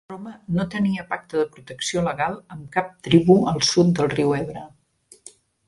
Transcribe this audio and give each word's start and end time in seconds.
Roma 0.11 0.31
no 0.59 0.63
tenia 0.75 1.03
pacte 1.11 1.37
de 1.39 1.43
protecció 1.57 2.03
legal 2.07 2.39
amb 2.57 2.65
cap 2.79 2.89
tribu 3.09 3.37
al 3.53 3.63
sud 3.73 3.93
del 4.01 4.11
riu 4.17 4.35
Ebre. 4.43 4.65